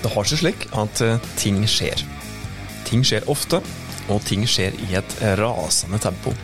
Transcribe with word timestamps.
Det 0.00 0.12
har 0.14 0.28
seg 0.28 0.42
slik 0.42 0.66
at 0.80 1.04
eh, 1.04 1.30
ting 1.40 1.62
skjer. 1.68 2.02
Ting 2.88 3.04
skjer 3.06 3.28
ofte, 3.30 3.60
og 4.10 4.22
ting 4.26 4.46
skjer 4.48 4.76
i 4.88 4.96
et 4.98 5.16
rasende 5.38 6.00
tempo. 6.02 6.34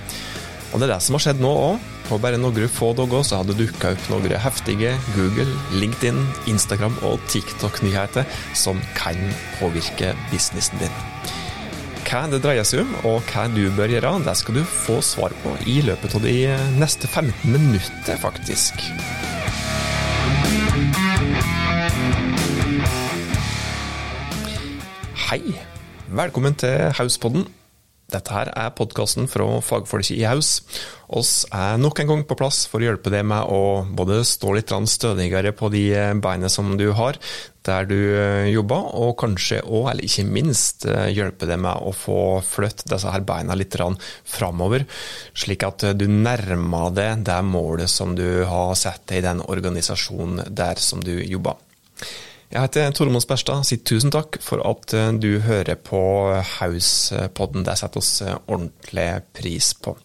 Og 0.72 0.81
det 0.81 0.88
er 0.88 0.97
det 0.97 1.03
som 1.04 1.17
har 1.17 1.25
skjedd 1.25 1.43
nå 1.43 1.53
òg. 1.72 1.92
På 2.06 2.21
bare 2.22 2.38
noen 2.38 2.69
få 2.71 2.92
dager 2.95 3.24
så 3.27 3.40
hadde 3.40 3.56
det 3.56 3.67
dukka 3.67 3.90
opp 3.97 4.04
noen 4.13 4.37
heftige 4.38 4.92
Google, 5.17 5.49
LinkedIn, 5.74 6.21
Instagram 6.53 6.95
og 7.08 7.19
TikTok-nyheter 7.33 8.29
som 8.54 8.79
kan 8.99 9.19
påvirke 9.59 10.13
businessen 10.31 10.85
din. 10.85 11.03
Hva 12.07 12.23
det 12.31 12.38
dreier 12.45 12.67
seg 12.67 12.85
om, 12.85 12.93
og 13.09 13.33
hva 13.33 13.49
du 13.51 13.65
bør 13.75 13.91
gjøre, 13.97 14.13
det 14.23 14.37
skal 14.38 14.61
du 14.61 14.63
få 14.85 15.01
svar 15.03 15.35
på 15.43 15.57
i 15.67 15.81
løpet 15.88 16.15
av 16.15 16.23
de 16.29 16.37
neste 16.79 17.11
15 17.11 17.51
minutter, 17.51 18.23
faktisk. 18.23 18.87
Hei. 25.27 25.57
Velkommen 26.15 26.55
til 26.55 26.93
Hauspodden. 26.95 27.48
Dette 28.15 28.30
her 28.30 28.47
er 28.55 28.69
podkasten 28.79 29.25
fra 29.27 29.57
fagfolk 29.59 30.12
i 30.15 30.21
Haus. 30.23 30.61
Oss 31.11 31.41
er 31.51 31.80
nok 31.83 31.99
en 31.99 32.12
gang 32.12 32.21
på 32.29 32.37
plass 32.39 32.61
for 32.71 32.79
å 32.79 32.87
hjelpe 32.87 33.11
deg 33.11 33.25
med 33.27 33.51
å 33.51 33.83
både 33.99 34.21
stå 34.23 34.52
litt 34.55 34.71
stødigere 34.71 35.51
på 35.51 35.66
de 35.75 35.83
beina 36.23 36.47
som 36.47 36.77
du 36.79 36.93
har 36.95 37.19
der 37.66 37.89
du 37.91 37.97
eh, 37.97 38.52
jobber, 38.52 38.87
og 38.95 39.16
kanskje 39.19 39.65
òg, 39.66 39.89
eller 39.91 40.07
ikke 40.07 40.29
minst, 40.30 40.87
eh, 40.87 41.11
hjelpe 41.11 41.51
deg 41.51 41.59
med 41.59 41.74
å 41.74 41.91
få 41.91 42.38
flytte 42.47 42.87
disse 42.93 43.11
her 43.11 43.27
beina 43.27 43.59
litt 43.59 43.74
framover, 43.74 44.87
slik 45.35 45.66
at 45.66 45.88
du 45.99 46.07
nærmer 46.07 46.95
deg 46.95 47.27
det 47.27 47.41
målet 47.43 47.91
som 47.91 48.15
du 48.15 48.45
har 48.47 48.79
sett 48.79 49.02
deg 49.11 49.24
i 49.24 49.27
den 49.27 49.43
organisasjonen 49.43 50.55
der 50.55 50.79
som 50.79 51.02
du 51.02 51.16
jobber. 51.19 51.59
Jeg 52.47 52.63
heter 52.63 52.93
Tormod 52.95 53.25
Sperstad. 53.25 53.59
og 53.59 53.67
sier 53.67 53.83
tusen 53.83 54.13
takk 54.15 54.39
for 54.45 54.63
at 54.69 54.95
eh, 54.95 55.11
du 55.19 55.41
hører 55.43 55.75
på 55.83 55.99
Hauspodden. 56.57 57.66
Det 57.66 57.75
setter 57.80 58.03
oss 58.03 58.21
eh, 58.23 58.38
ordentlig 58.47 59.11
pris 59.35 59.73
på. 59.83 59.97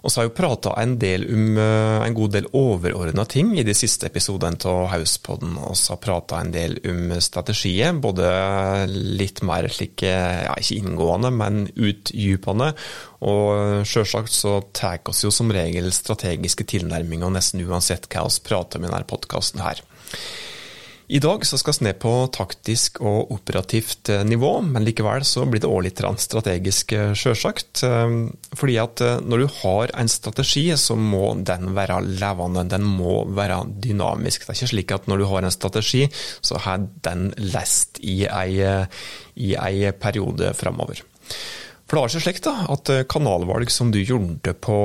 Og 0.00 0.08
så 0.08 0.20
har 0.20 0.26
jeg 0.26 0.34
prata 0.36 0.74
en 0.80 0.94
del 1.00 1.24
om 1.32 1.56
eh, 1.60 2.02
en 2.04 2.16
god 2.18 2.34
del 2.36 2.48
overordna 2.56 3.24
ting 3.24 3.54
i 3.56 3.64
de 3.64 3.72
siste 3.76 4.10
episodene 4.10 4.60
av 4.68 4.90
Hauspodden. 4.92 5.56
Og 5.64 5.78
så 5.80 5.94
har 5.94 6.02
prata 6.04 6.42
en 6.42 6.52
del 6.52 6.76
om 6.92 7.16
strategier, 7.24 7.96
både 7.96 8.28
litt 8.92 9.40
mer 9.40 9.70
slik, 9.72 10.04
ja, 10.04 10.52
ikke 10.60 10.76
inngående, 10.76 11.32
men 11.40 11.62
utdypende. 11.72 12.74
Og 13.24 13.88
sjølsagt 13.88 14.36
så 14.36 14.58
tar 14.76 15.00
oss 15.08 15.24
jo 15.24 15.32
som 15.32 15.56
regel 15.56 15.88
strategiske 15.88 16.68
tilnærminger 16.76 17.32
nesten 17.32 17.64
uansett 17.64 18.12
hva 18.12 18.28
vi 18.28 18.46
prater 18.52 18.76
om 18.76 18.84
i 18.84 18.92
denne 18.92 19.08
podkasten 19.08 19.64
her. 19.64 19.80
I 21.10 21.18
dag 21.18 21.42
så 21.46 21.58
skal 21.58 21.74
vi 21.74 21.84
ned 21.88 21.96
på 21.98 22.10
taktisk 22.30 23.00
og 23.02 23.32
operativt 23.34 24.12
eh, 24.14 24.20
nivå, 24.22 24.50
men 24.62 24.84
likevel 24.86 25.24
så 25.26 25.42
blir 25.42 25.58
det 25.58 25.66
òg 25.66 25.82
litt 25.88 26.02
strategisk, 26.22 26.94
eh, 26.94 27.10
sjølsagt. 27.18 27.82
Eh, 27.82 28.12
fordi 28.54 28.76
at 28.78 29.02
når 29.26 29.42
du 29.42 29.46
har 29.56 29.90
en 29.98 30.10
strategi, 30.12 30.68
så 30.78 30.94
må 30.94 31.32
den 31.34 31.72
være 31.74 31.98
levende, 32.06 32.62
den 32.70 32.86
må 32.86 33.24
være 33.26 33.58
dynamisk. 33.82 34.46
Det 34.46 34.54
er 34.54 34.60
ikke 34.60 34.70
slik 34.70 34.94
at 34.94 35.10
når 35.10 35.18
du 35.18 35.26
har 35.32 35.42
en 35.42 35.56
strategi, 35.56 36.04
så 36.46 36.62
har 36.62 36.86
den 37.02 37.32
lest 37.42 37.98
i 38.06 38.20
ei, 38.30 38.62
i 39.34 39.52
ei 39.58 39.90
periode 39.90 40.54
framover. 40.54 41.02
For 41.90 41.98
det 41.98 42.04
er 42.04 42.14
ikke 42.14 42.26
slik 42.28 42.42
da, 42.46 42.56
at 42.70 42.94
kanalvalg 43.10 43.74
som 43.74 43.90
du 43.90 43.98
gjorde 43.98 44.54
på, 44.62 44.80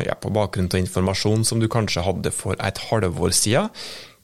ja, 0.00 0.16
på 0.16 0.32
bakgrunn 0.32 0.72
av 0.72 0.80
informasjon 0.80 1.44
som 1.44 1.60
du 1.60 1.68
kanskje 1.68 2.08
hadde 2.08 2.32
for 2.32 2.56
et 2.56 2.86
halvår 2.88 3.36
siden, 3.36 3.68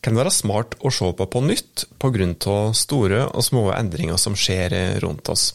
kan 0.03 0.19
være 0.19 0.35
smart 0.35 0.77
å 0.83 0.91
se 0.91 1.09
på 1.15 1.27
på 1.31 1.43
nytt 1.47 1.87
pga. 2.03 2.73
store 2.75 3.27
og 3.31 3.45
små 3.45 3.71
endringer 3.73 4.19
som 4.19 4.35
skjer 4.35 5.01
rundt 5.01 5.29
oss. 5.29 5.53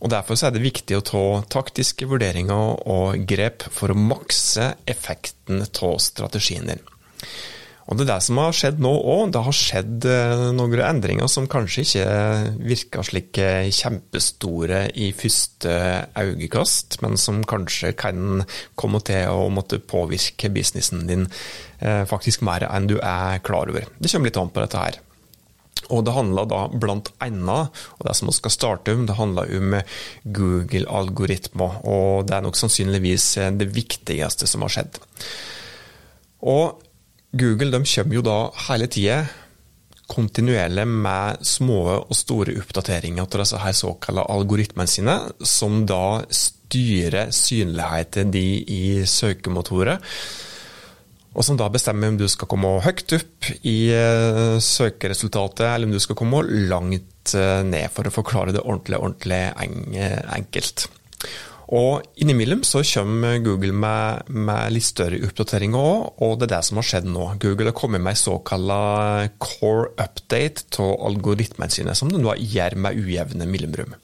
Og 0.00 0.10
Derfor 0.12 0.36
er 0.44 0.52
det 0.52 0.64
viktig 0.64 0.98
å 0.98 1.04
ta 1.04 1.24
taktiske 1.48 2.06
vurderinger 2.06 2.82
og 2.84 3.24
grep 3.26 3.64
for 3.72 3.90
å 3.90 3.96
makse 3.96 4.74
effekten 4.86 5.62
av 5.62 5.98
strategien 6.02 6.66
din. 6.68 6.82
Og 7.86 7.94
Det 7.94 8.02
er 8.02 8.08
det 8.16 8.22
som 8.26 8.38
har 8.42 8.54
skjedd 8.56 8.80
nå 8.82 8.90
òg. 8.98 9.30
Det 9.34 9.42
har 9.46 9.54
skjedd 9.54 10.06
eh, 10.10 10.44
noen 10.56 10.82
endringer 10.82 11.30
som 11.30 11.46
kanskje 11.50 11.84
ikke 11.84 12.06
virker 12.66 13.06
slik 13.06 13.38
eh, 13.38 13.70
kjempestore 13.70 14.88
i 14.98 15.12
første 15.14 15.74
øyekast, 16.18 16.98
men 17.04 17.14
som 17.20 17.44
kanskje 17.46 17.92
kan 17.98 18.42
komme 18.74 19.02
til 19.06 19.30
å 19.30 19.46
måtte 19.54 19.78
påvirke 19.78 20.50
businessen 20.50 21.06
din 21.06 21.28
eh, 21.78 22.02
faktisk 22.10 22.42
mer 22.46 22.66
enn 22.66 22.88
du 22.90 22.96
er 22.98 23.38
klar 23.46 23.70
over. 23.70 23.86
Det 24.02 24.10
kommer 24.10 24.32
litt 24.32 24.40
an 24.40 24.50
på 24.50 24.64
dette 24.64 24.82
her. 24.82 24.98
Og 25.86 26.02
Det 26.02 26.16
handler 26.16 26.48
da 26.50 26.64
blant 26.72 27.12
annet, 27.22 27.70
og 27.70 28.08
det 28.08 28.16
som 28.18 28.26
vi 28.26 28.34
skal 28.34 28.50
starte 28.50 28.96
om, 28.96 29.04
det 29.06 29.14
handler 29.14 29.52
om 29.60 29.76
Google-algoritmer. 30.24 31.78
Og 31.86 32.26
det 32.26 32.34
er 32.34 32.42
nok 32.42 32.58
sannsynligvis 32.58 33.28
det 33.54 33.70
viktigste 33.76 34.50
som 34.50 34.66
har 34.66 34.74
skjedd. 34.74 34.98
Og 36.42 36.82
Google 37.36 37.72
de 37.74 37.82
kommer 37.84 38.18
jo 38.18 38.24
da 38.24 38.38
hele 38.68 38.88
tida 38.92 39.24
kontinuerlig 40.06 40.86
med 40.86 41.42
små 41.46 41.80
og 41.96 42.14
store 42.14 42.54
oppdateringer 42.60 43.26
til 43.26 43.42
disse 43.42 43.58
her 43.58 43.74
såkalte 43.74 44.26
algoritmene 44.30 44.90
sine, 44.90 45.16
som 45.42 45.80
da 45.88 46.22
styrer 46.30 47.32
synligheten 47.34 48.30
de 48.34 48.44
i 48.62 48.84
søkemotorer. 49.06 49.98
Og 51.36 51.44
som 51.44 51.58
da 51.58 51.66
bestemmer 51.68 52.14
om 52.14 52.20
du 52.20 52.24
skal 52.32 52.48
komme 52.48 52.78
høyt 52.84 53.12
opp 53.18 53.50
i 53.68 53.76
uh, 53.92 54.56
søkeresultatet, 54.62 55.66
eller 55.68 55.90
om 55.90 55.92
du 55.92 56.00
skal 56.00 56.16
komme 56.16 56.40
langt 56.70 57.34
uh, 57.36 57.60
ned, 57.66 57.90
for 57.92 58.08
å 58.08 58.14
forklare 58.14 58.54
det 58.56 58.62
ordentlig, 58.64 59.02
ordentlig 59.02 59.42
enkelt. 60.38 60.86
Og 61.74 62.04
innimellom 62.22 62.62
så 62.66 62.82
kommer 62.86 63.40
Google 63.42 63.74
med, 63.74 64.28
med 64.30 64.74
litt 64.74 64.86
større 64.86 65.18
oppdateringer 65.26 65.78
òg, 65.78 66.20
og 66.22 66.36
det 66.38 66.46
er 66.46 66.52
det 66.54 66.64
som 66.68 66.78
har 66.78 66.86
skjedd 66.86 67.08
nå. 67.10 67.24
Google 67.42 67.72
har 67.72 67.78
kommet 67.78 68.04
med 68.04 68.14
en 68.14 68.20
såkalt 68.20 69.40
core 69.42 69.88
update 69.98 70.82
av 70.82 70.92
algoritmene 71.10 71.72
sine, 71.74 71.96
som 71.98 72.12
de 72.12 72.22
nå 72.22 72.36
gjør 72.38 72.78
med 72.86 73.00
ujevne 73.02 73.48
mellomrom. 73.50 73.96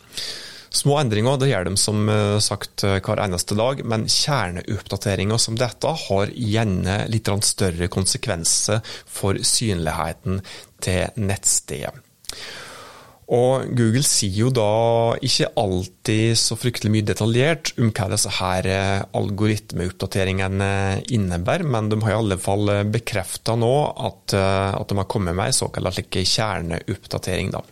Små 0.73 0.97
endringer 1.03 1.37
det 1.37 1.51
gjør 1.51 1.69
de 1.69 1.75
som 1.77 2.07
eh, 2.09 2.39
sagt 2.41 2.83
hver 2.83 3.21
eneste 3.21 3.55
dag, 3.59 3.83
men 3.85 4.09
kjerneoppdateringer 4.09 5.41
som 5.41 5.59
dette 5.61 5.93
har 6.07 6.33
gjerne 6.33 6.97
litt 7.13 7.29
større 7.45 7.91
konsekvenser 7.93 8.81
for 9.05 9.37
synligheten 9.45 10.41
til 10.83 11.21
nettstedet. 11.21 11.93
Og 13.33 13.71
Google 13.73 14.03
sier 14.05 14.35
jo 14.45 14.51
da 14.53 15.15
ikke 15.25 15.49
alltid 15.61 16.37
så 16.37 16.57
fryktelig 16.59 16.91
mye 16.93 17.07
detaljert 17.09 17.71
om 17.81 17.89
hva 17.95 18.09
disse 18.13 18.33
her 18.37 18.67
eh, 18.69 19.05
algoritmeoppdateringene 19.17 20.73
innebærer, 21.17 21.65
men 21.65 21.89
de 21.89 22.01
har 22.05 22.13
i 22.13 22.19
alle 22.19 22.37
fall 22.43 22.69
eh, 22.75 22.83
bekrefta 22.93 23.57
nå 23.57 23.73
at, 23.89 24.35
eh, 24.37 24.75
at, 24.77 24.85
de 24.91 24.99
har 25.01 25.09
kommet 25.09 25.39
med 25.39 25.49
en 25.49 25.57
såkalt 25.63 26.03
kjerneoppdatering. 26.13 27.55
Da. 27.55 27.65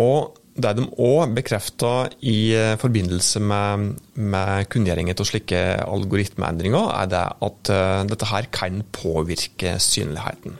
Og 0.00 0.40
det 0.54 0.72
de 0.78 0.86
òg 1.02 1.34
bekrefta 1.34 1.92
i 2.24 2.54
forbindelse 2.78 3.42
med, 3.42 3.88
med 4.14 4.68
kunngjøringen 4.70 5.18
av 5.18 5.26
slike 5.28 5.62
algoritmeendringer, 5.82 6.92
er 7.02 7.10
det 7.10 7.24
at 7.42 7.72
dette 8.06 8.28
her 8.30 8.46
kan 8.54 8.84
påvirke 8.94 9.74
synligheten. 9.82 10.54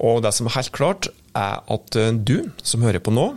Og 0.00 0.22
det 0.24 0.32
som 0.32 0.48
er 0.48 0.56
helt 0.56 0.72
klart, 0.72 1.10
er 1.36 1.62
at 1.70 1.96
eh, 1.98 2.12
du 2.14 2.50
som 2.62 2.84
hører 2.86 3.02
på 3.04 3.14
nå, 3.14 3.28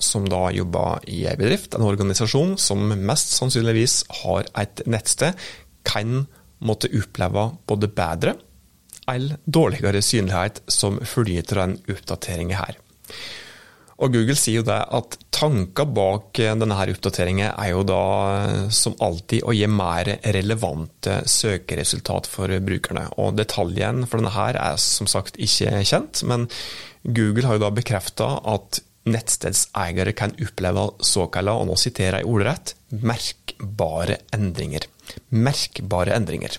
som 0.00 0.24
da 0.30 0.46
jobber 0.54 1.04
i 1.12 1.24
en 1.28 1.40
bedrift, 1.40 1.74
en 1.76 1.84
organisasjon 1.84 2.56
som 2.60 2.86
mest 3.04 3.34
sannsynligvis 3.36 4.02
har 4.22 4.48
et 4.58 4.82
nettsted, 4.88 5.36
kan 5.84 6.24
måtte 6.64 6.90
oppleve 6.96 7.50
både 7.68 7.90
bedre 7.92 8.36
eller 9.10 9.40
dårligere 9.44 10.02
synlighet 10.04 10.62
som 10.70 11.00
følge 11.08 11.42
av 11.50 11.56
den 11.64 11.78
oppdateringen 11.90 12.58
her. 12.60 12.78
Og 14.00 14.14
Google 14.14 14.36
sier 14.38 14.62
jo 14.62 14.64
det 14.64 14.78
at 14.96 15.16
tanker 15.34 15.88
bak 15.92 16.38
denne 16.40 16.76
her 16.78 16.92
oppdateringen 16.92 17.50
er 17.50 17.72
jo 17.74 17.82
da 17.84 18.04
som 18.72 18.96
alltid 19.04 19.44
å 19.44 19.52
gi 19.52 19.66
mer 19.68 20.08
relevante 20.36 21.18
søkeresultat 21.28 22.28
for 22.30 22.54
brukerne. 22.64 23.06
Og 23.20 23.36
detaljen 23.36 24.06
for 24.06 24.20
denne 24.20 24.32
her 24.32 24.56
er 24.56 24.80
som 24.80 25.08
sagt 25.10 25.36
ikke 25.36 25.82
kjent, 25.84 26.22
men 26.28 26.48
Google 27.02 27.46
har 27.48 27.56
jo 27.56 27.64
da 27.64 27.70
bekrefta 27.74 28.28
at 28.52 28.82
nettstedseiere 29.10 30.12
kan 30.16 30.34
oppleve 30.44 30.90
såkalte, 31.04 31.54
og 31.56 31.70
nå 31.70 31.76
siterer 31.80 32.20
jeg 32.20 32.28
ordrett, 32.28 32.74
merkbare 32.92 34.20
endringer. 34.36 34.86
Merkbare 35.32 36.14
endringer. 36.18 36.58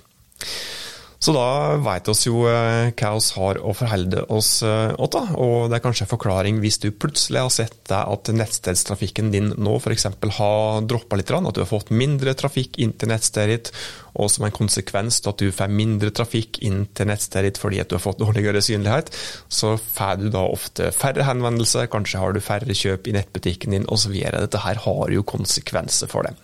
Så 1.21 1.35
da 1.35 1.77
vet 1.85 2.09
oss 2.09 2.23
jo 2.25 2.47
eh, 2.50 2.91
hva 2.97 3.12
oss 3.13 3.31
har 3.38 3.59
å 3.62 3.75
forholde 3.77 4.23
oss 4.33 4.63
åt, 4.65 5.13
da. 5.13 5.21
og 5.38 5.69
det 5.69 5.77
er 5.77 5.83
kanskje 5.83 6.07
en 6.07 6.13
forklaring 6.15 6.62
hvis 6.63 6.79
du 6.81 6.89
plutselig 6.89 7.44
har 7.44 7.53
sett 7.53 7.77
deg 7.91 8.13
at 8.15 8.31
nettstedstrafikken 8.33 9.29
din 9.33 9.51
nå 9.53 9.75
f.eks. 9.77 10.07
har 10.39 10.88
droppa 10.89 11.19
litt, 11.19 11.29
at 11.29 11.56
du 11.56 11.62
har 11.62 11.69
fått 11.69 11.94
mindre 11.94 12.33
trafikk 12.38 12.79
inn 12.81 12.95
til 12.97 13.12
nettstedet 13.13 13.51
ditt, 13.53 13.71
og 14.19 14.31
som 14.31 14.45
en 14.45 14.56
konsekvens 14.56 15.21
at 15.29 15.39
du 15.39 15.51
får 15.56 15.71
mindre 15.71 16.12
trafikk 16.15 16.59
inn 16.65 16.83
til 16.95 17.09
nettstedet 17.12 17.51
ditt 17.51 17.62
fordi 17.62 17.81
at 17.83 17.91
du 17.91 17.97
har 17.97 18.03
fått 18.03 18.21
dårligere 18.21 18.63
synlighet, 18.63 19.12
så 19.51 19.75
får 19.79 20.24
du 20.24 20.29
da 20.33 20.45
ofte 20.47 20.91
færre 20.95 21.25
henvendelser, 21.27 21.89
kanskje 21.91 22.24
har 22.24 22.35
du 22.35 22.41
færre 22.44 22.75
kjøp 22.77 23.07
i 23.07 23.15
nettbutikken 23.15 23.77
din 23.77 23.88
osv. 23.91 24.17
Dette 24.17 24.65
her 24.65 24.81
har 24.85 25.13
jo 25.13 25.27
konsekvenser 25.27 26.12
for 26.12 26.27
det. 26.27 26.35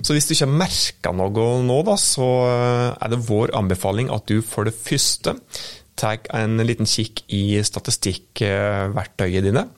Så 0.00 0.14
hvis 0.14 0.26
du 0.26 0.34
ikke 0.34 0.46
har 0.46 0.58
merka 0.64 1.12
noe 1.14 1.46
nå, 1.64 1.78
da, 1.86 1.96
så 2.00 2.28
eh, 2.48 2.88
er 2.94 3.12
det 3.12 3.22
vår 3.28 3.54
anbefaling 3.58 4.10
at 4.14 4.26
du 4.30 4.40
for 4.44 4.66
det 4.68 4.76
første 4.76 5.36
tar 5.98 6.24
en 6.34 6.58
liten 6.66 6.88
kikk 6.88 7.22
i 7.32 7.60
statistikkverktøyet 7.62 9.46
dine. 9.46 9.68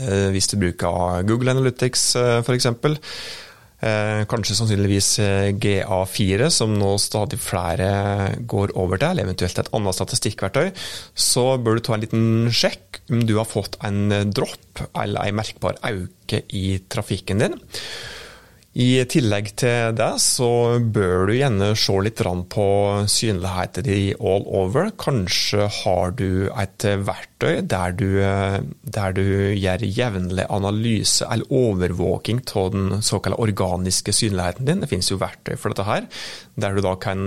Eh, 0.00 0.30
hvis 0.34 0.50
du 0.50 0.58
bruker 0.58 1.22
Google 1.28 1.54
Analytics 1.54 2.10
f.eks. 2.42 2.68
Eh, 3.80 4.22
kanskje 4.28 4.58
sannsynligvis 4.58 5.10
GA4, 5.62 6.50
som 6.52 6.74
nå 6.76 6.90
stadig 7.00 7.38
flere 7.40 8.34
går 8.50 8.74
over 8.76 9.00
til, 9.00 9.14
eller 9.14 9.30
eventuelt 9.30 9.62
et 9.62 9.70
annet 9.76 9.96
statistikkverktøy, 9.96 10.72
så 11.14 11.46
bør 11.62 11.78
du 11.78 11.86
ta 11.86 11.96
en 11.96 12.04
liten 12.04 12.30
sjekk 12.52 13.00
om 13.08 13.24
du 13.24 13.38
har 13.38 13.48
fått 13.48 13.78
en 13.86 14.32
dropp 14.34 14.84
eller 14.90 15.30
en 15.30 15.38
merkbar 15.40 15.80
auke 15.86 16.42
i 16.52 16.80
trafikken 16.92 17.46
din. 17.46 17.60
I 18.70 19.02
tillegg 19.10 19.48
til 19.58 19.96
det 19.98 20.12
så 20.22 20.78
bør 20.78 21.24
du 21.26 21.32
gjerne 21.34 21.72
se 21.74 21.94
litt 22.06 22.20
på 22.54 22.66
synligheten 23.10 23.82
din 23.82 24.20
all 24.22 24.44
over. 24.46 24.92
Kanskje 24.94 25.66
har 25.80 26.14
du 26.14 26.46
et 26.54 26.86
verktøy 26.86 27.66
der 27.66 27.96
du, 27.98 28.06
der 28.86 29.16
du 29.16 29.24
gjør 29.58 29.82
jevnlig 29.82 30.46
analyse 30.46 31.26
eller 31.26 31.50
overvåking 31.50 32.44
av 32.54 32.70
den 32.76 33.02
såkalte 33.02 33.42
organiske 33.42 34.14
synligheten 34.14 34.70
din. 34.70 34.84
Det 34.84 34.92
finnes 34.92 35.10
jo 35.10 35.18
verktøy 35.18 35.56
for 35.58 35.74
dette 35.74 35.90
her, 35.90 36.06
der 36.54 36.78
du 36.78 36.84
da 36.86 36.94
kan 36.94 37.26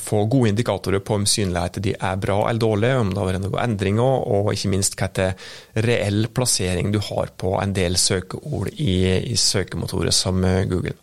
få 0.00 0.24
gode 0.30 0.50
indikatorer 0.52 1.00
på 1.00 1.16
om 1.16 1.24
synligheten 1.28 1.84
de 1.84 1.94
er 1.94 2.18
bra 2.20 2.38
eller 2.48 2.60
dårlig, 2.60 2.90
om 3.00 3.12
det 3.12 3.20
har 3.20 3.28
vært 3.30 3.44
noen 3.44 3.62
endringer, 3.62 4.26
og 4.28 4.50
ikke 4.52 4.72
minst 4.72 4.96
hva 4.98 5.08
til 5.16 5.84
reell 5.86 6.28
plassering 6.34 6.92
du 6.92 6.98
har 7.04 7.32
på 7.38 7.54
en 7.60 7.72
del 7.76 7.98
søkeord 8.00 8.70
i, 8.72 8.96
i 9.32 9.36
søkemotorer 9.40 10.14
som 10.14 10.44
eh, 10.44 10.64
Google. 10.68 10.94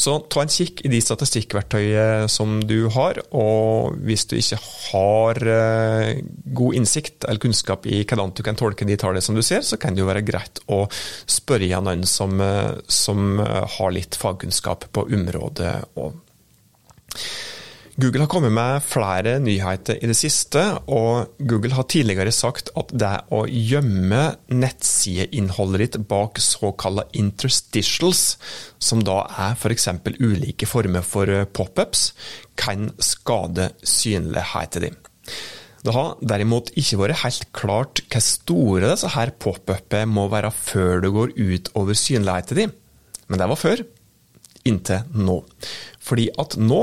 Så 0.00 0.16
ta 0.32 0.44
en 0.44 0.52
kikk 0.52 0.84
i 0.84 0.92
de 0.92 1.00
statistikkverktøyene 1.04 2.28
som 2.32 2.58
du 2.64 2.88
har, 2.94 3.20
og 3.36 3.96
hvis 4.06 4.26
du 4.30 4.36
ikke 4.38 4.60
har 4.60 5.42
eh, 5.56 6.22
god 6.60 6.80
innsikt 6.80 7.28
eller 7.28 7.42
kunnskap 7.42 7.88
i 7.88 8.02
hvordan 8.04 8.34
du 8.36 8.44
kan 8.46 8.58
tolke 8.58 8.88
de 8.88 8.98
tallene 9.00 9.24
som 9.24 9.36
du 9.36 9.44
ser, 9.44 9.64
så 9.66 9.80
kan 9.80 9.96
det 9.96 10.04
jo 10.04 10.10
være 10.10 10.24
greit 10.26 10.62
å 10.70 10.82
spørre 11.28 11.80
noen 11.80 12.06
som, 12.08 12.40
som 12.88 13.40
har 13.40 13.94
litt 13.94 14.16
fagkunnskap 14.18 14.88
på 14.94 15.06
området. 15.12 15.74
og 16.00 16.18
Google 18.00 18.22
har 18.22 18.30
kommet 18.32 18.52
med 18.54 18.84
flere 18.86 19.34
nyheter 19.42 19.98
i 20.00 20.08
det 20.08 20.14
siste, 20.16 20.60
og 20.88 21.34
Google 21.42 21.74
har 21.74 21.88
tidligere 21.90 22.32
sagt 22.32 22.70
at 22.78 22.92
det 22.96 23.10
å 23.34 23.42
gjemme 23.50 24.20
nettsideinnholdet 24.48 25.82
ditt 25.82 25.98
bak 26.08 26.38
såkalte 26.40 27.08
interstitials, 27.18 28.38
som 28.80 29.02
da 29.04 29.24
er 29.48 29.58
f.eks. 29.58 29.88
For 30.06 30.16
ulike 30.22 30.68
former 30.70 31.04
for 31.04 31.34
pop-ups, 31.52 32.12
kan 32.56 32.88
skade 33.04 33.72
synligheten 33.84 34.86
din. 34.86 34.96
Det 35.84 35.96
har 35.96 36.16
derimot 36.32 36.72
ikke 36.80 37.02
vært 37.02 37.24
helt 37.26 37.46
klart 37.56 38.04
hvor 38.06 38.24
store 38.24 38.94
disse 38.94 39.12
her 39.16 39.34
pop-upene 39.42 40.08
må 40.08 40.28
være 40.32 40.54
før 40.54 41.04
det 41.04 41.12
går 41.18 41.36
ut 41.36 41.74
over 41.74 41.98
synligheten 41.98 42.62
din, 42.62 42.74
men 43.28 43.42
det 43.42 43.52
var 43.52 43.60
før. 43.60 43.84
Inntil 44.68 45.04
nå. 45.16 45.40
Fordi 46.04 46.30
at 46.40 46.56
nå 46.60 46.82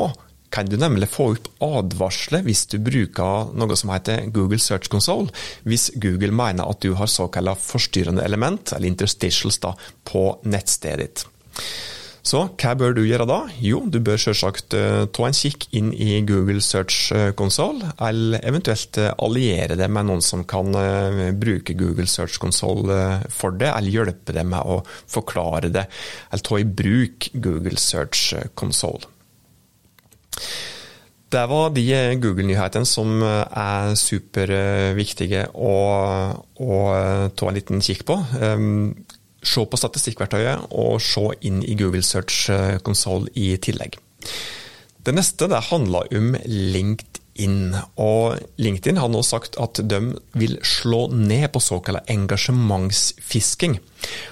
kan 0.50 0.70
du 0.70 0.78
nemlig 0.80 1.10
få 1.12 1.32
opp 1.34 1.50
advarsler 1.64 2.46
hvis 2.46 2.66
du 2.72 2.78
bruker 2.84 3.52
noe 3.58 3.78
som 3.80 3.92
heter 3.94 4.30
Google 4.34 4.62
Search 4.62 4.92
Console, 4.92 5.32
hvis 5.68 5.90
Google 5.96 6.34
mener 6.36 6.70
at 6.70 6.82
du 6.84 6.94
har 6.98 7.12
såkalt 7.12 7.60
forstyrrende 7.62 8.26
element, 8.26 8.74
eller 8.76 8.90
interstitials, 8.90 9.60
da, 9.64 9.76
på 10.08 10.30
nettstedet 10.48 11.04
ditt. 11.04 11.28
Så 12.28 12.42
hva 12.60 12.74
bør 12.76 12.92
du 12.98 13.06
gjøre 13.08 13.28
da? 13.30 13.38
Jo, 13.64 13.86
du 13.88 14.02
bør 14.04 14.20
selvsagt 14.20 14.76
uh, 14.76 15.06
ta 15.16 15.28
en 15.30 15.38
kikk 15.38 15.70
inn 15.80 15.94
i 15.94 16.20
Google 16.28 16.60
Search 16.64 17.14
eh, 17.16 17.30
Console, 17.40 17.94
eller 18.04 18.44
eventuelt 18.44 19.00
uh, 19.00 19.14
alliere 19.24 19.78
det 19.80 19.88
med 19.88 20.10
noen 20.10 20.24
som 20.26 20.44
kan 20.44 20.76
bruke 21.40 21.78
Google 21.80 22.08
Search 22.12 22.36
Console 22.44 22.98
for 23.32 23.56
det, 23.56 23.72
eller 23.72 23.96
hjelpe 23.96 24.36
deg 24.36 24.50
med 24.50 24.60
å 24.60 24.82
forklare 24.84 25.72
det, 25.72 25.88
eller 26.28 26.50
ta 26.50 26.60
i 26.60 26.68
bruk 26.68 27.30
Google 27.38 27.80
Search 27.80 28.34
Console. 28.60 29.17
Det 31.28 31.44
var 31.52 31.74
de 31.76 31.84
Google-nyhetene 32.24 32.88
som 32.88 33.20
er 33.24 33.98
superviktige 34.00 35.42
å, 35.52 35.74
å, 36.64 36.78
ta 37.36 37.50
en 37.50 37.58
liten 37.58 37.84
kikk 37.84 38.06
på. 38.08 38.16
Um, 38.40 38.94
se 39.44 39.66
på 39.68 39.80
statistikkverktøyet, 39.80 40.70
og 40.72 41.02
se 41.04 41.26
inn 41.50 41.60
i 41.68 41.76
Google 41.80 42.06
Search 42.06 42.48
Console 42.88 43.28
i 43.36 43.50
tillegg. 43.60 44.00
Det 45.04 45.16
neste 45.16 45.52
det 45.52 45.66
handler 45.68 46.08
om 46.16 46.34
LinkedIn. 46.48 47.27
Og 48.02 48.40
LinkedIn 48.62 49.00
har 49.02 49.12
nå 49.14 49.22
sagt 49.26 49.58
at 49.62 49.82
de 49.84 50.00
vil 50.38 50.58
slå 50.66 51.08
ned 51.14 51.50
på 51.54 51.62
såkalt 51.64 52.10
engasjementsfisking. 52.12 53.78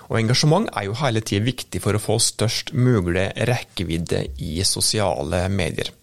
Og 0.10 0.18
engasjement 0.22 0.70
er 0.74 0.88
jo 0.90 0.98
hele 1.02 1.22
tida 1.26 1.46
viktig 1.46 1.84
for 1.84 1.98
å 1.98 2.02
få 2.02 2.18
størst 2.24 2.74
mulig 2.74 3.30
rekkevidde 3.50 4.26
i 4.42 4.58
sosiale 4.66 5.46
medier. 5.54 5.94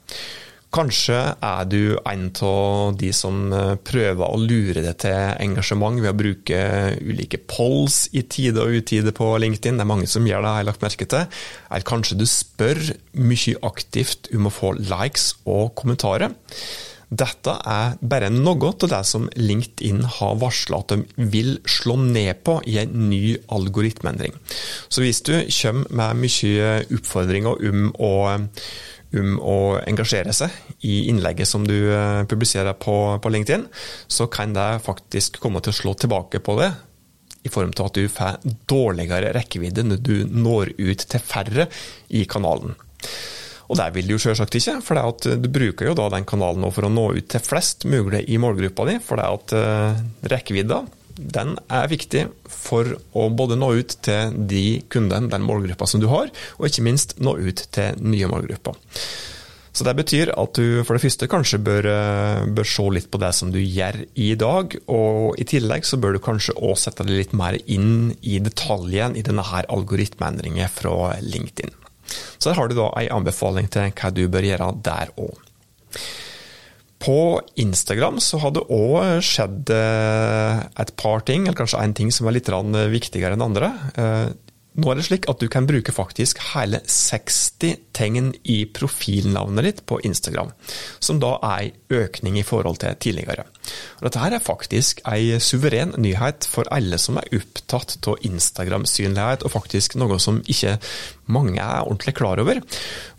Kanskje 0.73 1.17
er 1.45 1.67
du 1.69 1.99
en 2.09 2.31
av 2.49 2.95
de 2.97 3.11
som 3.13 3.51
eh, 3.53 3.75
prøver 3.85 4.25
å 4.25 4.39
lure 4.41 4.81
deg 4.81 4.95
til 5.05 5.35
engasjement 5.45 6.01
ved 6.01 6.15
å 6.15 6.17
bruke 6.17 6.61
ulike 6.97 7.43
polls 7.45 8.07
i 8.17 8.23
tide 8.25 8.63
og 8.63 8.79
utide 8.81 9.13
på 9.13 9.27
LinkedIn. 9.43 9.77
Det 9.77 9.85
er 9.85 9.91
mange 9.91 10.09
som 10.09 10.25
gjør 10.25 10.41
det, 10.41 10.53
har 10.55 10.63
jeg 10.63 10.69
lagt 10.71 10.87
merke 10.87 11.09
til. 11.13 11.43
Eller 11.69 11.85
kanskje 11.91 12.17
du 12.23 12.25
spør 12.25 12.81
mye 13.21 13.61
aktivt 13.69 14.33
om 14.33 14.49
å 14.49 14.55
få 14.55 14.73
likes 14.81 15.35
og 15.45 15.75
kommentarer. 15.77 16.33
Dette 17.13 17.53
er 17.69 17.99
bare 18.01 18.31
noe 18.33 18.71
av 18.71 18.89
det 18.89 19.03
som 19.05 19.27
LinkedIn 19.37 20.01
har 20.17 20.39
varsla 20.41 20.81
at 20.81 20.95
de 20.95 21.27
vil 21.33 21.59
slå 21.69 21.99
ned 22.01 22.41
på 22.47 22.57
i 22.71 22.79
en 22.81 22.95
ny 23.11 23.37
algoritmeendring. 23.53 24.33
Så 24.89 25.05
hvis 25.05 25.21
du 25.27 25.35
kommer 25.45 25.93
med 25.93 26.23
mye 26.25 26.73
oppfordringer 26.89 27.69
om 27.69 27.93
å 28.01 28.15
om 29.13 29.35
å 29.45 29.57
engasjere 29.85 30.33
seg 30.33 30.55
i 30.89 31.03
innlegget 31.11 31.49
som 31.49 31.67
du 31.69 31.77
eh, 31.93 32.23
publiserer 32.29 32.73
på, 32.81 32.95
på, 33.21 33.33
LinkedIn, 33.35 33.67
så 34.09 34.25
kan 34.33 34.55
det 34.57 34.81
faktisk 34.87 35.37
komme 35.43 35.61
til 35.61 35.75
å 35.75 35.79
slå 35.83 35.93
tilbake 36.01 36.41
på 36.41 36.57
det. 36.61 36.71
I 37.45 37.51
form 37.53 37.75
av 37.75 37.91
at 37.91 37.99
du 37.99 38.07
får 38.09 38.41
dårligere 38.71 39.35
rekkevidde 39.37 39.85
når 39.85 40.03
du 40.07 40.15
når 40.31 40.73
ut 40.79 41.07
til 41.13 41.25
færre 41.27 41.69
i 42.15 42.25
kanalen. 42.31 42.73
Og 43.73 43.79
det 43.81 43.89
vil 43.95 44.11
du 44.11 44.19
jo 44.19 44.21
selvsagt 44.21 44.59
ikke, 44.59 44.75
for 44.85 45.01
du 45.25 45.49
bruker 45.49 45.89
jo 45.89 45.97
da 45.97 46.11
den 46.13 46.27
kanalen 46.29 46.69
for 46.77 46.85
å 46.85 46.93
nå 46.93 47.07
ut 47.17 47.31
til 47.33 47.41
flest 47.41 47.87
mulig 47.89 48.27
i 48.29 48.37
målgruppa 48.41 48.85
di. 48.91 48.99
For 49.01 49.17
det 49.17 49.31
at 49.33 49.55
uh, 49.57 50.03
rekkevidda 50.29 50.83
den 51.17 51.57
er 51.73 51.91
viktig 51.93 52.27
for 52.49 52.89
å 53.17 53.27
både 53.33 53.57
nå 53.57 53.73
ut 53.81 53.97
til 54.05 54.37
de 54.49 54.83
kundene, 54.93 55.31
den 55.33 55.45
målgruppa 55.45 55.89
som 55.89 56.01
du 56.03 56.09
har, 56.13 56.33
og 56.59 56.69
ikke 56.69 56.85
minst 56.85 57.19
nå 57.21 57.37
ut 57.41 57.67
til 57.73 58.01
nye 58.05 58.29
målgrupper. 58.31 58.77
Så 59.73 59.85
Det 59.89 59.95
betyr 59.97 60.35
at 60.37 60.53
du 60.53 60.85
for 60.85 60.97
det 60.97 61.03
første 61.07 61.29
kanskje 61.33 61.59
bør, 61.65 61.87
eh, 61.89 62.45
bør, 62.45 62.67
se 62.69 62.85
litt 62.93 63.11
på 63.11 63.21
det 63.21 63.33
som 63.33 63.51
du 63.51 63.59
gjør 63.59 64.05
i 64.21 64.35
dag, 64.37 64.77
og 64.93 65.41
i 65.41 65.49
tillegg 65.49 65.89
så 65.89 65.97
bør 65.97 66.13
du 66.13 66.21
kanskje 66.21 66.57
også 66.61 66.91
sette 66.91 67.07
deg 67.09 67.17
litt 67.17 67.33
mer 67.33 67.57
inn 67.67 68.13
i 68.21 68.39
detaljen 68.39 69.17
i 69.17 69.25
denne 69.25 69.43
her 69.43 69.65
algoritmeendringen 69.73 70.69
fra 70.69 71.17
LinkedIn. 71.25 71.73
Så 72.39 72.51
der 72.51 72.59
har 72.59 72.69
du 72.69 72.77
da 72.79 72.91
en 72.99 73.17
anbefaling 73.21 73.71
til 73.73 73.93
hva 73.93 74.13
du 74.15 74.27
bør 74.33 74.47
gjøre 74.49 74.71
der 74.85 75.13
òg. 75.21 75.41
På 77.03 77.41
Instagram 77.59 78.21
så 78.23 78.39
har 78.39 78.53
det 78.55 78.63
òg 78.71 79.19
skjedd 79.27 79.73
eh, 79.75 80.63
et 80.85 80.93
par 81.01 81.25
ting, 81.27 81.49
eller 81.49 81.59
kanskje 81.59 81.83
en 81.83 81.95
ting 81.99 82.13
som 82.15 82.29
er 82.31 82.37
litt 82.39 82.51
viktigere 82.93 83.35
enn 83.35 83.47
andre. 83.49 83.73
Nå 84.73 84.89
er 84.89 84.97
det 84.97 85.05
slik 85.05 85.27
at 85.29 85.41
du 85.43 85.51
kan 85.53 85.67
bruke 85.69 85.93
faktisk 85.93 86.41
hele 86.55 86.81
60 86.89 87.83
tegn 87.93 88.31
i 88.49 88.63
profilnavnet 88.73 89.67
ditt 89.67 89.83
på 89.89 89.99
Instagram, 90.09 90.53
som 90.97 91.21
da 91.21 91.35
er 91.45 91.67
en 91.67 91.99
økning 92.03 92.39
i 92.41 92.47
forhold 92.47 92.81
til 92.81 92.97
tidligere. 92.97 93.45
Og 94.01 94.07
dette 94.07 94.23
her 94.23 94.35
er 94.35 94.43
faktisk 94.43 95.03
en 95.07 95.43
suveren 95.45 95.93
nyhet 96.01 96.49
for 96.49 96.69
alle 96.75 96.99
som 96.99 97.21
er 97.21 97.29
opptatt 97.37 97.99
av 98.09 98.25
Instagram-synlighet, 98.27 99.45
og 99.45 99.55
faktisk 99.55 99.99
noe 100.01 100.19
som 100.23 100.41
ikke 100.51 100.79
mange 101.33 101.61
er 101.63 101.85
ordentlig 101.87 102.17
klar 102.19 102.41
over. 102.43 102.61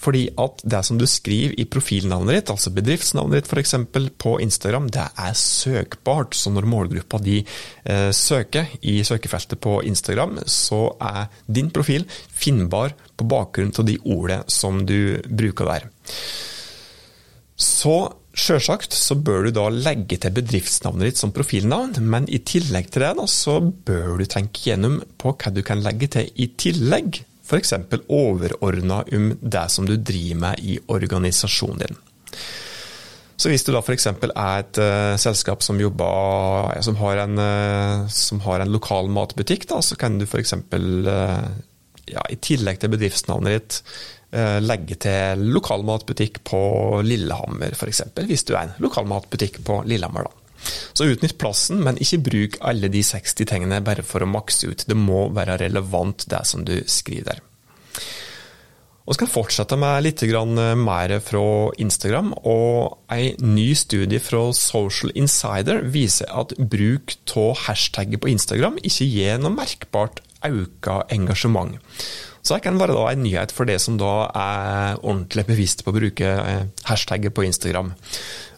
Fordi 0.01 0.25
at 0.41 0.63
det 0.67 0.81
som 0.85 0.99
du 0.99 1.05
skriver 1.07 1.55
i 1.59 1.67
profilnavnet 1.69 2.39
ditt, 2.39 2.51
altså 2.51 2.73
bedriftsnavnet 2.75 3.39
ditt 3.39 3.53
f.eks. 3.53 3.75
på 4.19 4.35
Instagram, 4.43 4.89
det 4.93 5.05
er 5.05 5.37
søkbart. 5.37 6.35
Så 6.35 6.51
når 6.53 6.67
målgruppa 6.69 7.21
di 7.23 7.39
eh, 7.39 8.09
søker 8.11 8.73
i 8.81 8.99
søkefeltet 9.07 9.61
på 9.63 9.79
Instagram, 9.87 10.41
så 10.49 10.85
er 10.99 11.31
din 11.45 11.71
profil 11.73 12.07
finnbar 12.29 12.95
på 13.17 13.27
bakgrunn 13.29 13.73
av 13.77 13.87
de 13.87 13.99
ordene 14.03 14.43
som 14.47 14.83
du 14.87 15.21
bruker 15.27 15.69
der. 15.69 15.87
Så 17.59 17.95
Sjølsagt 18.33 18.95
så 18.97 19.13
bør 19.13 19.45
du 19.45 19.51
da 19.53 19.67
legge 19.69 20.17
til 20.17 20.33
bedriftsnavnet 20.33 21.11
ditt 21.11 21.19
som 21.21 21.31
profilnavn, 21.35 21.99
men 22.09 22.25
i 22.25 22.39
tillegg 22.41 22.89
til 22.89 23.05
det 23.05 23.11
da, 23.19 23.27
så 23.29 23.59
bør 23.61 24.17
du 24.17 24.25
tenke 24.25 24.63
gjennom 24.71 24.97
på 25.21 25.35
hva 25.37 25.53
du 25.53 25.61
kan 25.65 25.83
legge 25.85 26.09
til 26.15 26.31
i 26.33 26.47
tillegg, 26.57 27.21
f.eks. 27.45 27.75
overordna 28.09 29.03
om 29.13 29.29
det 29.37 29.67
som 29.69 29.85
du 29.85 29.99
driver 29.99 30.41
med 30.47 30.65
i 30.65 30.79
organisasjonen 30.89 31.83
din. 31.83 32.01
Så 33.43 33.51
hvis 33.51 33.65
du 33.67 33.73
da 33.75 33.81
f.eks. 33.83 34.05
er 34.07 34.61
et 34.61 34.77
uh, 34.79 35.19
selskap 35.19 35.63
som, 35.65 35.79
jobber, 35.81 36.77
som, 36.85 36.95
har 37.01 37.25
en, 37.25 37.35
uh, 37.35 38.05
som, 38.07 38.39
har 38.45 38.63
en, 38.63 38.71
lokal 38.71 39.09
matbutikk, 39.11 39.65
da, 39.67 39.81
så 39.83 39.97
kan 39.99 40.15
du 40.15 40.23
f.eks. 40.23 40.55
Uh, 40.71 41.49
ja, 42.07 42.23
i 42.31 42.37
tillegg 42.39 42.79
til 42.79 42.93
bedriftsnavnet 42.93 43.57
ditt 43.57 43.81
uh, 44.31 44.61
legge 44.63 44.95
til 45.03 45.43
lokal 45.51 45.83
matbutikk 45.83 46.39
på 46.47 46.63
Lillehammer, 47.03 47.75
f.eks. 47.75 48.05
Hvis 48.31 48.47
du 48.47 48.55
er 48.55 48.69
en 48.69 48.79
lokal 48.85 49.11
matbutikk 49.11 49.59
på 49.67 49.81
Lillehammer, 49.91 50.29
da. 50.29 50.39
Så 50.95 51.09
utnytt 51.11 51.35
plassen, 51.35 51.83
men 51.83 51.99
ikke 51.99 52.21
bruk 52.23 52.61
alle 52.63 52.87
de 52.87 53.03
60 53.03 53.49
tingene 53.49 53.83
bare 53.83 54.07
for 54.07 54.23
å 54.23 54.29
makse 54.29 54.71
ut. 54.71 54.87
Det 54.87 54.95
må 54.95 55.25
være 55.35 55.59
relevant, 55.65 56.29
det 56.31 56.45
som 56.47 56.63
du 56.63 56.77
skriver 56.87 57.33
der. 57.33 57.43
Og 59.03 59.17
skal 59.17 59.27
fortsette 59.27 59.75
med 59.75 60.05
litt 60.05 60.21
mer 60.79 61.19
fra 61.19 61.47
Instagram. 61.77 62.33
og 62.47 62.99
En 63.11 63.55
ny 63.55 63.73
studie 63.75 64.19
fra 64.23 64.53
Social 64.55 65.11
Insider 65.15 65.83
viser 65.83 66.31
at 66.31 66.53
bruk 66.57 67.17
av 67.35 67.57
hashtagget 67.67 68.21
på 68.23 68.31
Instagram 68.31 68.79
ikke 68.79 69.09
gir 69.09 69.41
noe 69.43 69.51
merkbart 69.51 70.23
økt 70.43 70.87
engasjement. 71.11 71.79
Så 72.43 72.57
det 72.57 72.65
kan 72.65 72.75
være 72.75 72.95
da 72.97 73.05
en 73.07 73.21
nyhet 73.23 73.53
for 73.55 73.67
det 73.69 73.77
som 73.79 73.95
da 73.99 74.27
er 74.35 74.97
ordentlig 74.99 75.45
bevisst 75.47 75.85
på 75.85 75.93
å 75.93 75.95
bruke 75.95 76.27
eh, 76.27 76.65
hashtagget 76.89 77.31
på 77.35 77.45
Instagram. 77.47 77.93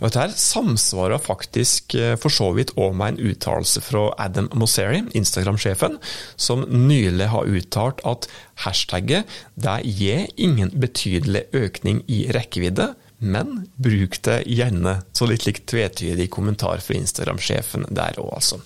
Og 0.02 0.08
Dette 0.10 0.40
samsvarer 0.42 1.22
faktisk 1.22 1.94
eh, 2.00 2.16
for 2.18 2.34
så 2.34 2.50
vidt 2.58 2.74
òg 2.82 2.96
med 2.98 3.14
en 3.14 3.30
uttalelse 3.30 3.84
fra 3.86 4.08
Adam 4.26 4.50
Mosseri, 4.58 5.04
Instagram-sjefen, 5.14 6.00
som 6.36 6.66
nylig 6.66 7.30
har 7.30 7.46
uttalt 7.46 8.02
at 8.10 8.26
hashtagget 8.66 9.30
det 9.54 9.78
gir 9.86 10.26
ingen 10.36 10.74
betydelig 10.74 11.46
økning 11.54 12.02
i 12.10 12.24
rekkevidde, 12.34 12.96
men 13.22 13.68
bruk 13.78 14.18
det 14.26 14.42
gjerne. 14.50 14.98
Så 15.14 15.30
litt 15.30 15.46
likt 15.46 15.70
tvetydig 15.70 16.32
kommentar 16.34 16.82
fra 16.82 16.98
Instagram-sjefen 16.98 17.86
der 17.94 18.18
òg, 18.18 18.34
altså. 18.42 18.60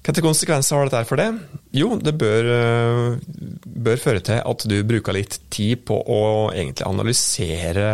Hvilke 0.00 0.22
konsekvenser 0.24 0.78
har 0.78 0.88
dette 0.88 1.08
for 1.10 1.20
det? 1.20 1.28
Jo, 1.76 1.92
det 2.00 2.14
bør, 2.18 2.46
eh, 2.54 3.18
bør, 3.68 3.98
føre 4.00 4.22
til 4.24 4.38
at 4.40 4.64
du 4.64 4.78
bruker 4.88 5.12
litt 5.12 5.36
tid 5.52 5.82
på 5.84 5.98
å 6.00 6.22
egentlig 6.54 6.86
analysere 6.88 7.84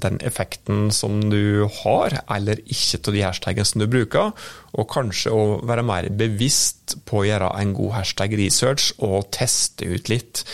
den 0.00 0.16
effekten 0.24 0.88
som 0.88 1.20
du 1.28 1.68
har, 1.82 2.16
eller 2.32 2.62
ikke 2.64 3.02
av 3.02 3.12
de 3.12 3.26
hashtagene 3.26 3.68
som 3.68 3.84
du 3.84 3.86
bruker, 3.92 4.32
og 4.72 4.88
kanskje 4.88 5.36
å 5.36 5.44
være 5.68 5.84
mer 5.84 6.08
bevisst 6.08 6.96
på 7.04 7.20
å 7.20 7.28
gjøre 7.28 7.52
en 7.60 7.76
god 7.76 7.92
hashtag 8.00 8.38
research 8.40 8.94
og 9.04 9.28
teste 9.36 9.84
ut 9.84 10.08
litt 10.08 10.46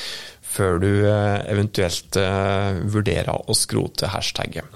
før 0.51 0.83
du 0.83 0.91
eh, 1.07 1.39
eventuelt 1.53 2.19
eh, 2.19 2.83
vurderer 2.91 3.47
å 3.47 3.55
skrote 3.55 4.11
hashtagget. 4.11 4.67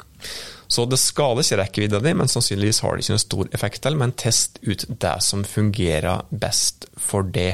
Så 0.75 0.88
det 0.90 0.99
skader 0.99 1.45
ikke 1.45 1.59
rekkevidda 1.61 2.00
di, 2.02 2.12
men 2.19 2.31
sannsynligvis 2.31 2.81
har 2.83 2.97
det 2.97 3.04
ikke 3.04 3.14
noen 3.14 3.23
stor 3.23 3.50
effekt 3.54 3.83
til. 3.85 3.99
Men 4.00 4.14
test 4.19 4.59
ut 4.66 4.87
det 4.90 5.16
som 5.23 5.45
fungerer 5.47 6.25
best 6.35 6.88
for 6.99 7.26
det. 7.37 7.52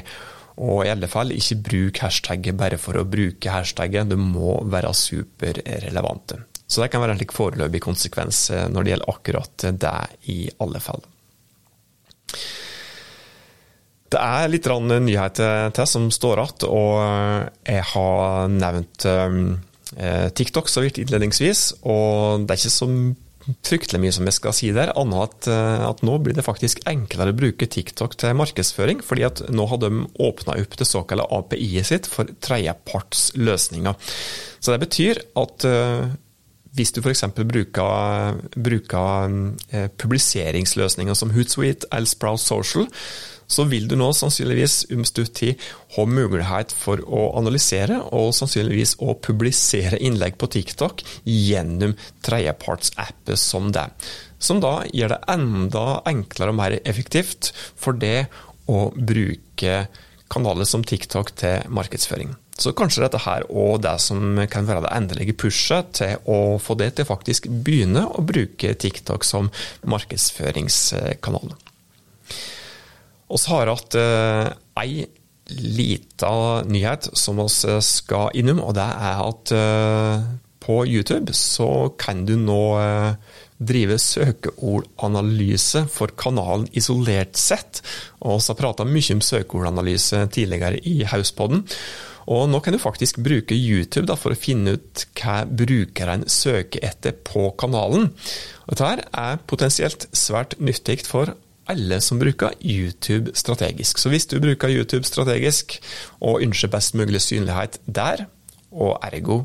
Og 0.60 0.86
i 0.86 0.92
alle 0.92 1.08
fall, 1.10 1.34
ikke 1.34 1.58
bruk 1.66 2.00
hashtagget 2.04 2.56
bare 2.56 2.78
for 2.80 2.96
å 2.96 3.04
bruke 3.08 3.52
hashtagget, 3.52 4.08
det 4.12 4.18
må 4.20 4.56
være 4.72 4.94
superrelevante. 4.96 6.40
Så 6.70 6.80
det 6.80 6.90
kan 6.92 7.02
være 7.02 7.16
en 7.16 7.20
slik 7.20 7.34
foreløpig 7.34 7.80
konsekvens 7.82 8.44
eh, 8.54 8.66
når 8.70 8.84
det 8.84 8.92
gjelder 8.92 9.12
akkurat 9.12 9.68
det, 9.84 9.94
i 10.32 10.40
alle 10.62 10.80
fall. 10.84 11.02
Det 14.10 14.20
er 14.20 14.50
litt 14.50 14.66
nyheter 14.66 15.74
til 15.74 15.88
som 15.88 16.08
står 16.14 16.44
igjen, 16.44 16.68
og 16.70 17.66
jeg 17.68 17.88
har 17.92 18.54
nevnt 18.54 19.06
eh, 19.10 19.34
Eh, 19.40 19.69
TikTok 19.90 20.68
så 20.70 20.84
vidt 20.84 21.00
innledningsvis, 21.02 21.82
og 21.82 22.44
det 22.46 22.54
er 22.54 22.60
ikke 22.60 22.72
så 22.76 22.86
fryktelig 23.64 24.00
mye 24.02 24.14
som 24.14 24.28
jeg 24.28 24.36
skal 24.36 24.54
si 24.56 24.70
der, 24.74 24.92
annet 24.98 25.22
at, 25.24 25.48
eh, 25.50 25.84
at 25.88 26.02
nå 26.06 26.16
blir 26.22 26.36
det 26.36 26.44
faktisk 26.46 26.82
enklere 26.90 27.32
å 27.32 27.38
bruke 27.38 27.68
TikTok 27.70 28.16
til 28.20 28.36
markedsføring, 28.38 29.02
fordi 29.04 29.26
at 29.26 29.42
nå 29.52 29.66
har 29.70 29.80
de 29.82 30.04
åpna 30.20 30.58
opp 30.60 30.76
det 30.78 30.88
såkalte 30.88 31.28
API-et 31.38 31.88
sitt 31.88 32.10
for 32.10 32.28
tredjepartsløsninger. 32.44 34.10
Så 34.60 34.74
det 34.74 34.82
betyr 34.84 35.22
at 35.40 35.66
uh, 35.66 36.10
hvis 36.76 36.92
du 36.94 37.00
f.eks. 37.00 37.24
bruker, 37.34 38.36
bruker 38.54 39.32
publiseringsløsninger 39.98 41.16
som 41.18 41.32
Hootsuite 41.34 41.88
eller 41.90 42.06
Sprout 42.06 42.44
Social, 42.44 42.86
så 43.50 43.66
vil 43.70 43.88
du 43.90 43.96
nå 43.98 44.10
sannsynligvis 44.14 44.84
om 44.94 45.04
stutt 45.08 45.34
tid 45.40 45.60
ha 45.96 46.06
mulighet 46.06 46.74
for 46.76 47.02
å 47.02 47.30
analysere 47.40 47.98
og 48.14 48.32
sannsynligvis 48.36 48.96
å 49.02 49.16
publisere 49.18 49.98
innlegg 49.98 50.38
på 50.40 50.50
TikTok 50.54 51.02
gjennom 51.26 51.96
tredjepartsapper 52.26 53.38
som 53.40 53.72
det. 53.74 53.88
Som 54.40 54.62
da 54.62 54.80
gjør 54.94 55.16
det 55.16 55.24
enda 55.34 55.86
enklere 56.08 56.54
og 56.54 56.60
mer 56.60 56.78
effektivt 56.84 57.50
for 57.76 57.98
det 57.98 58.28
å 58.70 58.86
bruke 58.94 59.82
kanaler 60.30 60.68
som 60.68 60.84
TikTok 60.86 61.34
til 61.40 61.66
markedsføring. 61.74 62.36
Så 62.60 62.74
kanskje 62.76 63.02
dette 63.06 63.22
her 63.24 63.46
og 63.48 63.80
det 63.82 63.96
som 64.04 64.36
kan 64.52 64.68
være 64.68 64.84
det 64.84 64.92
endelige 64.92 65.36
pushet 65.42 65.94
til 65.96 66.28
å 66.28 66.58
få 66.60 66.76
det 66.78 66.92
til 66.98 67.08
faktisk 67.08 67.48
begynne 67.64 68.04
å 68.04 68.22
bruke 68.22 68.74
TikTok 68.76 69.24
som 69.26 69.48
markedsføringskanal. 69.88 71.56
Vi 73.30 73.38
har 73.46 73.70
hatt 73.70 73.94
eh, 73.94 74.50
ei 74.82 75.04
lita 75.50 76.62
nyhet 76.66 77.10
som 77.18 77.38
vi 77.38 77.48
skal 77.82 78.34
innom, 78.38 78.62
og 78.62 78.74
det 78.78 78.86
er 78.86 79.22
at 79.22 79.52
eh, 79.54 80.24
på 80.60 80.82
YouTube 80.86 81.34
så 81.34 81.92
kan 81.98 82.24
du 82.26 82.34
nå 82.38 82.60
eh, 82.80 83.38
drive 83.60 83.98
søkeordanalyse 84.02 85.84
for 85.92 86.12
kanalen 86.18 86.68
isolert 86.76 87.38
sett. 87.38 87.82
Og 88.20 88.40
vi 88.40 88.50
har 88.50 88.60
prata 88.60 88.86
mye 88.88 89.16
om 89.16 89.24
søkeordanalyse 89.24 90.24
tidligere 90.34 90.80
i 90.86 91.02
Hauspodden. 91.08 91.66
Og 92.30 92.46
nå 92.50 92.60
kan 92.62 92.74
du 92.74 92.82
faktisk 92.82 93.18
bruke 93.24 93.56
YouTube 93.56 94.06
da, 94.10 94.16
for 94.18 94.34
å 94.34 94.38
finne 94.38 94.76
ut 94.76 95.06
hva 95.18 95.42
brukeren 95.44 96.26
søker 96.30 96.84
etter 96.86 97.16
på 97.26 97.48
kanalen. 97.58 98.10
Dette 98.70 98.90
er 99.00 99.40
potensielt 99.50 100.06
svært 100.14 100.58
nyttig 100.62 101.00
for 101.08 101.34
alle 101.70 102.00
som 102.04 102.20
bruker 102.20 102.56
YouTube 102.60 103.34
strategisk. 103.38 103.98
Så 103.98 104.12
hvis 104.12 104.28
du 104.30 104.38
bruker 104.42 104.72
YouTube 104.72 105.06
strategisk 105.08 105.78
og 106.20 106.42
ønsker 106.44 106.72
best 106.72 106.98
mulig 106.98 107.22
synlighet 107.24 107.80
der, 107.86 108.26
og 108.70 108.98
ergo 109.02 109.42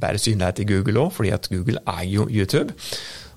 bare 0.00 0.20
synlighet 0.20 0.62
i 0.62 0.68
Google 0.68 1.00
òg, 1.00 1.12
fordi 1.12 1.32
at 1.34 1.48
Google 1.52 1.82
er 1.86 2.04
jo 2.08 2.28
YouTube, 2.30 2.74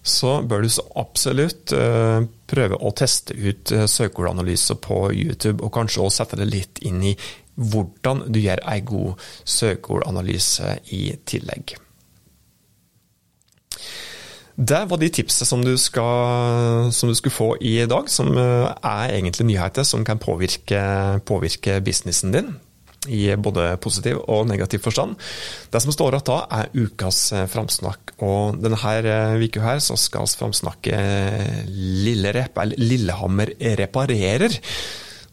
så 0.03 0.41
bør 0.41 0.65
du 0.65 0.69
så 0.69 0.83
absolutt 0.99 1.71
uh, 1.71 2.25
prøve 2.47 2.75
å 2.75 2.91
teste 2.95 3.35
ut 3.39 3.71
uh, 3.71 3.85
søkeordanalyser 3.87 4.79
på 4.83 5.05
YouTube, 5.15 5.63
og 5.63 5.71
kanskje 5.75 6.03
også 6.03 6.23
sette 6.23 6.41
det 6.41 6.49
litt 6.51 6.83
inn 6.83 6.99
i 7.07 7.15
hvordan 7.55 8.25
du 8.33 8.41
gjør 8.41 8.63
en 8.67 8.85
god 8.89 9.25
søkeordanalyse 9.45 10.77
i 10.91 11.05
tillegg. 11.29 11.77
Det 14.53 14.83
var 14.85 14.99
de 15.01 15.09
tipsene 15.09 15.47
som 15.49 15.63
som 16.93 17.09
du 17.09 17.15
skulle 17.17 17.33
få 17.33 17.55
i 17.57 17.85
dag, 17.89 18.09
som 18.09 18.35
eh, 18.37 18.69
er 18.85 19.15
egentlig 19.15 19.47
nyheter 19.49 19.83
som 19.83 20.05
kan 20.05 20.21
påvirke, 20.21 21.19
påvirke 21.25 21.81
businessen 21.81 22.31
din 22.31 22.53
i 23.09 23.35
både 23.35 23.77
positiv 23.83 24.21
og 24.31 24.45
negativ 24.47 24.79
forstand. 24.85 25.17
Det 25.73 25.81
som 25.81 25.91
står 25.91 26.13
igjen 26.15 26.27
da, 26.29 26.37
er 26.61 26.69
ukas 26.85 27.33
eh, 27.33 27.47
framsnakk. 27.49 28.13
Og 28.23 28.61
denne 28.61 28.77
uka 28.77 29.59
eh, 29.59 29.65
her 29.65 29.81
så 29.83 29.97
skal 29.99 30.29
vi 30.29 30.37
framsnakke 30.39 31.01
Lillerep, 31.67 32.61
eller 32.61 32.77
Lillehammer 32.77 33.55
reparerer. 33.81 34.61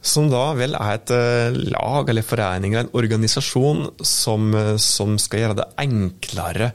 Som 0.00 0.30
da 0.32 0.54
vel 0.56 0.74
er 0.78 0.96
et 0.96 1.10
eh, 1.12 1.56
lag 1.74 2.08
eller 2.08 2.24
forening 2.24 2.72
eller 2.72 2.88
en 2.88 2.96
organisasjon 2.96 3.82
som, 4.00 4.48
eh, 4.56 4.76
som 4.80 5.18
skal 5.20 5.44
gjøre 5.44 5.58
det 5.60 5.66
enklere 5.84 6.70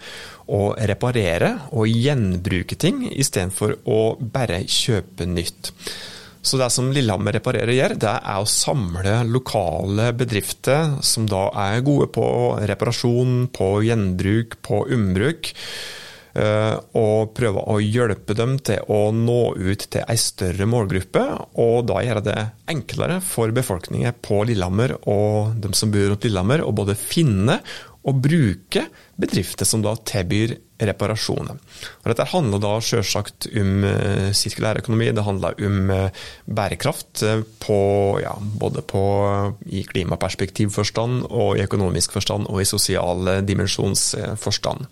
å 0.45 0.75
reparere 0.77 1.55
og 1.73 1.89
gjenbruke 1.89 2.77
ting, 2.77 3.07
istedenfor 3.09 3.79
å 3.89 4.01
bare 4.19 4.61
kjøpe 4.69 5.25
nytt. 5.25 5.71
Så 6.45 6.59
det 6.61 6.67
som 6.69 6.91
Lillehammer 6.93 7.33
Reparerer 7.39 7.73
gjør, 7.73 7.95
det 8.03 8.11
er 8.13 8.37
å 8.37 8.45
samle 8.45 9.15
lokale 9.25 10.11
bedrifter 10.13 10.99
som 11.01 11.25
da 11.25 11.47
er 11.63 11.81
gode 11.85 12.11
på 12.13 12.27
reparasjon, 12.69 13.47
på 13.49 13.69
gjenbruk, 13.87 14.59
på 14.61 14.83
ombruk. 14.93 15.49
Eh, 16.35 16.75
og 16.99 17.31
prøve 17.37 17.61
å 17.71 17.77
hjelpe 17.79 18.35
dem 18.35 18.57
til 18.59 18.83
å 18.91 19.07
nå 19.15 19.55
ut 19.55 19.85
til 19.87 20.03
ei 20.03 20.17
større 20.19 20.67
målgruppe, 20.67 21.23
og 21.63 21.85
da 21.87 22.01
gjøre 22.03 22.23
det 22.25 22.39
enklere 22.71 23.21
for 23.23 23.55
befolkningen 23.55 24.17
på 24.25 24.41
Lillehammer 24.49 24.97
og 24.99 25.55
dem 25.63 25.75
som 25.77 25.93
bor 25.93 26.09
rundt 26.11 26.27
Lillehammer, 26.27 26.65
å 26.65 26.75
både 26.75 26.97
finne 26.99 27.61
og 28.05 28.19
bruke 28.25 28.83
bedrifter 29.15 29.67
som 29.67 29.81
da 29.85 29.95
tilbyr 29.95 30.57
reparasjoner. 30.81 31.59
Og 32.03 32.09
dette 32.09 32.27
handler 32.31 32.61
da 32.63 32.73
selvsagt 32.83 33.47
om 33.55 33.85
uh, 33.87 34.31
sirkulær 34.35 34.81
økonomi, 34.81 35.07
det 35.15 35.23
handler 35.23 35.55
om 35.67 35.91
uh, 35.91 36.25
bærekraft 36.45 37.23
uh, 37.23 37.43
på, 37.63 37.79
ja, 38.23 38.33
både 38.59 38.83
på, 38.83 39.03
i 39.71 39.85
klimaperspektivforstand 39.87 41.29
og 41.29 41.55
i 41.55 41.63
økonomisk 41.63 42.17
forstand 42.17 42.49
og 42.51 42.61
i 42.61 42.67
sosial 42.67 43.31
dimensjonsforstand. 43.47 44.85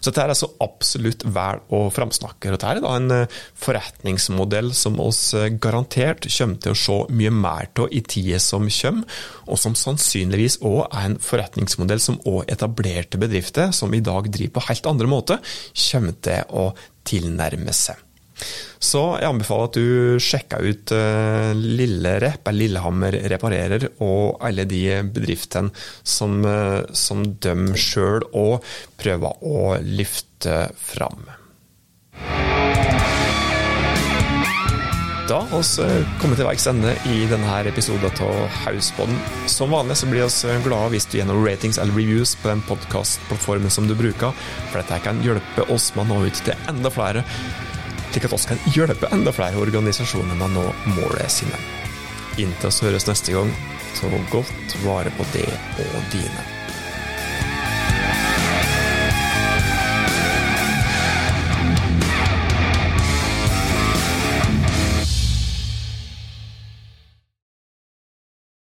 Så 0.00 0.10
dette 0.10 0.24
er 0.26 0.34
altså 0.34 0.50
absolutt 0.64 1.24
vel 1.24 1.62
å 1.72 1.86
framsnakke. 1.94 2.52
Dette 2.52 2.74
er 2.74 2.82
da 2.84 2.92
en 2.98 3.14
forretningsmodell 3.64 4.74
som 4.76 5.00
oss 5.02 5.32
garantert 5.62 6.28
kommer 6.28 6.60
til 6.60 6.74
å 6.74 6.78
se 6.78 6.98
mye 7.16 7.32
mer 7.32 7.70
av 7.80 7.92
i 7.94 8.02
tida 8.04 8.38
som 8.42 8.68
kommer, 8.68 9.08
og 9.48 9.60
som 9.60 9.76
sannsynligvis 9.78 10.58
òg 10.64 10.84
er 10.86 11.08
en 11.08 11.18
forretningsmodell 11.22 12.02
som 12.02 12.20
òg 12.28 12.50
etablerte 12.52 13.20
bedrifter, 13.20 13.72
som 13.76 13.92
i 13.94 14.02
dag 14.04 14.28
driver 14.32 14.58
på 14.58 14.66
helt 14.68 14.88
andre 14.90 15.08
måter, 15.08 15.13
måte, 15.14 15.38
kommer 15.90 16.18
til 16.24 16.58
å 16.58 16.68
tilnærme 17.06 17.74
seg. 17.76 18.00
Så 18.82 19.02
jeg 19.16 19.30
anbefaler 19.30 19.68
at 19.68 19.76
du 19.78 20.22
sjekker 20.22 20.66
ut 20.66 20.92
uh, 20.92 21.52
Lille 21.56 22.16
Rep, 22.22 22.50
Lillehammer 22.52 23.16
Reparerer, 23.32 23.86
og 24.04 24.42
alle 24.44 24.66
de 24.68 24.82
bedriftene 25.14 25.72
som, 26.02 26.40
uh, 26.44 26.82
som 26.92 27.24
de 27.24 27.54
sjøl 27.78 28.26
òg 28.34 28.74
prøver 29.00 29.46
å 29.46 29.78
løfte 29.86 30.66
fram. 30.92 31.24
Da 35.28 35.38
har 35.40 35.62
vi 35.88 36.04
kommet 36.20 36.36
til 36.36 36.44
veis 36.44 36.66
ende 36.68 36.90
i 37.08 37.22
denne 37.30 37.52
episoden 37.64 38.10
av 38.26 38.58
Hausboden. 38.60 39.16
Som 39.48 39.72
vanlig 39.72 39.96
så 39.96 40.08
blir 40.10 40.28
vi 40.28 40.56
glade 40.66 40.90
hvis 40.92 41.06
du 41.08 41.16
gjennom 41.16 41.40
ratings 41.40 41.78
eller 41.80 41.96
reviews 41.96 42.34
på 42.36 42.50
den 42.50 42.60
podkastplattformen 42.68 43.72
som 43.72 43.88
du 43.88 43.94
bruker, 43.96 44.36
for 44.68 44.82
dette 44.82 44.98
kan 45.00 45.22
hjelpe 45.24 45.64
oss 45.72 45.94
med 45.94 46.04
å 46.04 46.08
nå 46.10 46.26
ut 46.28 46.42
til 46.44 46.68
enda 46.68 46.92
flere, 46.92 47.24
slik 48.12 48.26
at 48.28 48.36
vi 48.36 48.50
kan 48.50 48.60
hjelpe 48.76 49.12
enda 49.16 49.32
flere 49.32 49.62
organisasjoner 49.64 50.36
med 50.36 50.50
å 50.50 50.52
nå 50.58 50.66
målet 50.98 51.32
sine. 51.32 51.62
Inntil 52.36 52.76
vi 52.82 52.90
høres 52.90 53.08
neste 53.08 53.32
gang, 53.32 53.54
ta 53.96 54.12
godt 54.28 54.76
vare 54.84 55.14
på 55.16 55.24
det 55.32 55.48
og 55.86 56.12
dine. 56.12 56.53